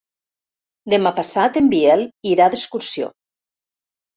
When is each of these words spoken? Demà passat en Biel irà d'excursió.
Demà 0.93 1.11
passat 1.19 1.61
en 1.63 1.69
Biel 1.75 2.03
irà 2.33 2.51
d'excursió. 2.55 3.13